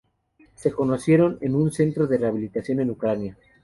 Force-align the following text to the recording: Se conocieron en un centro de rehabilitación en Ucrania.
Se 0.55 0.71
conocieron 0.71 1.37
en 1.41 1.53
un 1.53 1.71
centro 1.71 2.07
de 2.07 2.17
rehabilitación 2.17 2.79
en 2.79 2.89
Ucrania. 2.89 3.37